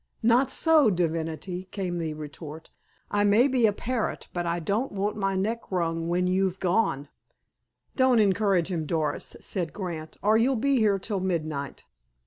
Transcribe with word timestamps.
"Not 0.23 0.49
so, 0.49 0.89
divinity," 0.89 1.65
came 1.69 1.99
the 1.99 2.15
retort. 2.15 2.71
"I 3.11 3.23
may 3.23 3.47
be 3.47 3.67
a 3.67 3.71
parrot, 3.71 4.29
but 4.33 4.47
I 4.47 4.59
don't 4.59 4.91
want 4.91 5.15
my 5.15 5.35
neck 5.35 5.71
wrung 5.71 6.09
when 6.09 6.25
you've 6.25 6.59
gone." 6.59 7.07
"Don't 7.95 8.17
encourage 8.17 8.71
him, 8.71 8.87
Doris," 8.87 9.35
said 9.39 9.73
Grant, 9.73 10.17
"or 10.23 10.37
you'll 10.37 10.55
be 10.55 10.77
here 10.77 10.97
till 10.97 11.19
midnight." 11.19 11.85